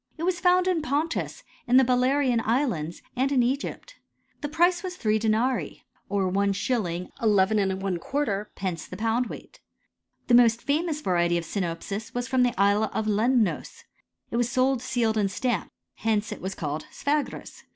[0.17, 3.99] It was found in Pontus, in the Balearian islands, and in Egypt.
[4.41, 7.11] The price was three denarii, or Is, lljrf.
[8.89, 9.59] the pound weight.
[10.25, 13.83] The most famous variety of sinopis was from the isle of Lemnos;
[14.31, 17.61] it was sold sealed and stamped: hence it was called sphragis.